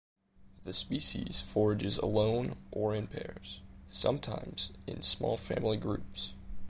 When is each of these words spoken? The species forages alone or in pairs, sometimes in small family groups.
The 0.63 0.73
species 0.73 1.41
forages 1.41 1.99
alone 1.99 2.55
or 2.71 2.95
in 2.95 3.05
pairs, 3.05 3.61
sometimes 3.85 4.73
in 4.87 5.03
small 5.03 5.37
family 5.37 5.77
groups. 5.77 6.33